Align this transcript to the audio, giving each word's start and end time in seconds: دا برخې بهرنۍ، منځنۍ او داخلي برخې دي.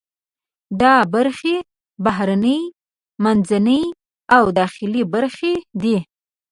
دا 0.81 0.95
برخې 1.15 1.55
بهرنۍ، 2.05 2.61
منځنۍ 3.23 3.83
او 4.35 4.43
داخلي 4.59 5.01
برخې 5.13 5.53
دي. 5.81 5.97